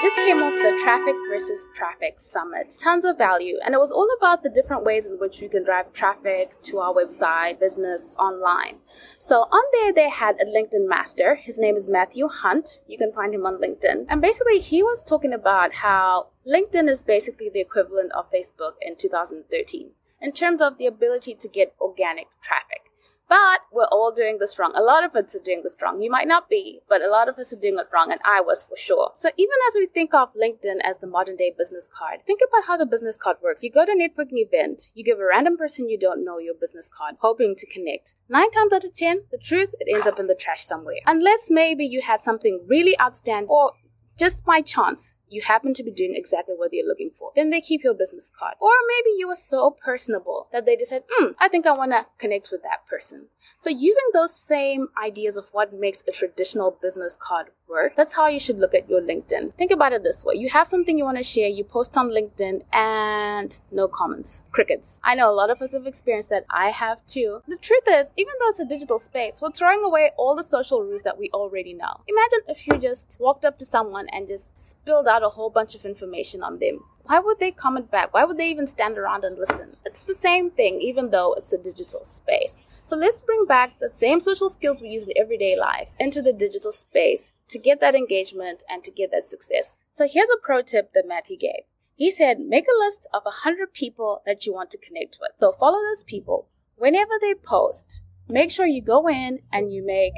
[0.00, 2.72] just came off the Traffic versus Traffic Summit.
[2.80, 3.58] Tons of value.
[3.64, 6.78] And it was all about the different ways in which we can drive traffic to
[6.78, 8.76] our website, business, online.
[9.18, 11.34] So on there, they had a LinkedIn master.
[11.34, 12.80] His name is Matthew Hunt.
[12.86, 14.06] You can find him on LinkedIn.
[14.08, 18.94] And basically, he was talking about how LinkedIn is basically the equivalent of Facebook in
[18.96, 19.90] 2013
[20.20, 22.87] in terms of the ability to get organic traffic.
[23.28, 24.72] But we're all doing this wrong.
[24.74, 26.00] A lot of us are doing this wrong.
[26.00, 28.40] You might not be, but a lot of us are doing it wrong, and I
[28.40, 29.10] was for sure.
[29.14, 32.66] So even as we think of LinkedIn as the modern day business card, think about
[32.66, 33.62] how the business card works.
[33.62, 36.54] You go to a networking event, you give a random person you don't know your
[36.54, 38.14] business card, hoping to connect.
[38.28, 41.00] Nine times out of ten, the truth, it ends up in the trash somewhere.
[41.06, 43.72] Unless maybe you had something really outstanding or
[44.18, 47.32] just by chance you happen to be doing exactly what they're looking for.
[47.34, 48.54] Then they keep your business card.
[48.60, 52.06] Or maybe you were so personable that they decide, hmm, I think I want to
[52.18, 53.26] connect with that person.
[53.60, 58.28] So using those same ideas of what makes a traditional business card work, that's how
[58.28, 59.54] you should look at your LinkedIn.
[59.54, 60.34] Think about it this way.
[60.36, 64.42] You have something you want to share, you post on LinkedIn and no comments.
[64.52, 65.00] Crickets.
[65.02, 66.46] I know a lot of us have experienced that.
[66.50, 67.42] I have too.
[67.48, 70.82] The truth is, even though it's a digital space, we're throwing away all the social
[70.82, 72.00] rules that we already know.
[72.06, 75.50] Imagine if you just walked up to someone and just spilled out out a whole
[75.50, 76.78] bunch of information on them.
[77.02, 78.14] Why would they comment back?
[78.14, 79.76] Why would they even stand around and listen?
[79.84, 82.60] It's the same thing, even though it's a digital space.
[82.86, 86.32] So let's bring back the same social skills we use in everyday life into the
[86.32, 89.76] digital space to get that engagement and to get that success.
[89.92, 91.64] So here's a pro tip that Matthew gave.
[91.96, 95.32] He said, make a list of 100 people that you want to connect with.
[95.40, 96.46] So follow those people.
[96.76, 100.14] Whenever they post, make sure you go in and you make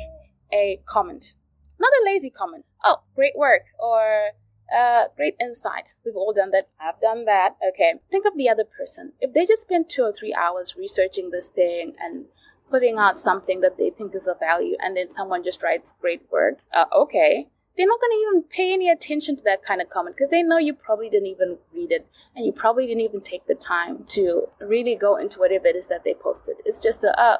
[0.53, 1.35] a comment.
[1.79, 2.67] Not a lazy comment.
[2.85, 3.63] Oh, great work.
[3.79, 4.33] Or
[4.77, 5.95] uh, great insight.
[6.05, 6.69] We've all done that.
[6.81, 7.57] I've done that.
[7.67, 7.95] Okay.
[8.11, 9.13] Think of the other person.
[9.21, 12.27] If they just spend two or three hours researching this thing and
[12.71, 16.23] putting out something that they think is of value, and then someone just writes great
[16.31, 17.49] work, uh, okay.
[17.77, 20.43] They're not going to even pay any attention to that kind of comment because they
[20.43, 24.05] know you probably didn't even read it and you probably didn't even take the time
[24.09, 26.57] to really go into whatever it is that they posted.
[26.67, 27.37] It's just a, uh,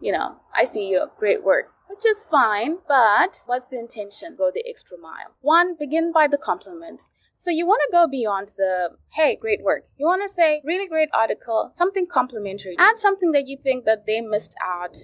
[0.00, 4.36] you know, I see you, great work which is fine, but what's the intention?
[4.36, 5.34] Go the extra mile.
[5.40, 7.02] One, begin by the compliment.
[7.34, 9.84] So you want to go beyond the, hey, great work.
[9.98, 12.76] You want to say, really great article, something complimentary.
[12.78, 14.96] Add something that you think that they missed out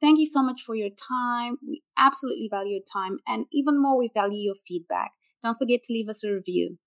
[0.00, 1.58] Thank you so much for your time.
[1.66, 5.10] We absolutely value your time, and even more, we value your feedback.
[5.42, 6.78] Don't forget to leave us a review.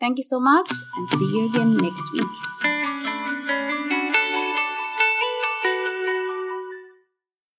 [0.00, 2.28] Thank you so much, and see you again next week.